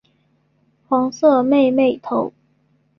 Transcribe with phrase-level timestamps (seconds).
[0.87, 2.33] 黄色妹妹头。